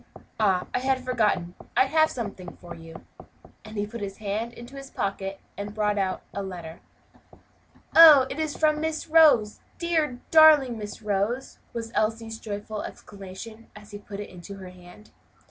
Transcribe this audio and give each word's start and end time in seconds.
Ah! 0.39 0.65
I 0.73 0.79
had 0.79 1.05
forgotten! 1.05 1.53
I 1.77 1.85
have 1.85 2.09
something 2.09 2.57
for 2.57 2.73
you;" 2.73 3.05
and 3.63 3.77
he 3.77 3.85
put 3.85 4.01
his 4.01 4.17
hand 4.17 4.51
into 4.53 4.75
his 4.75 4.89
pocket 4.89 5.39
and 5.55 5.75
brought 5.75 5.99
out 5.99 6.23
a 6.33 6.41
letter. 6.41 6.79
"Oh! 7.95 8.25
it 8.27 8.39
is 8.39 8.57
from 8.57 8.81
Miss 8.81 9.07
Rose! 9.07 9.59
dear, 9.77 10.19
darling 10.31 10.79
Miss 10.79 11.03
Rose!" 11.03 11.59
was 11.71 11.91
Elsie's 11.93 12.39
joyful 12.39 12.81
exclamation, 12.81 13.67
as 13.75 13.91
he 13.91 13.99
put 13.99 14.19
it 14.19 14.31
in 14.31 14.55
her 14.57 14.69
hand. 14.69 15.11